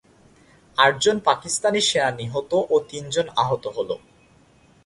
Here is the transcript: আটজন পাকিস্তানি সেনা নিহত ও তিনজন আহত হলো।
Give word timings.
আটজন 0.77 1.17
পাকিস্তানি 1.19 1.81
সেনা 1.81 2.09
নিহত 2.11 2.51
ও 2.69 2.75
তিনজন 2.89 3.27
আহত 3.35 3.63
হলো। 3.67 3.95